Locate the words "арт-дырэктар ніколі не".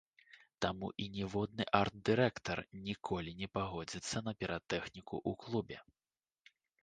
1.79-3.49